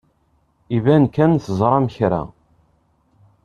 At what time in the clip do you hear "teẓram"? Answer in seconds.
1.43-1.85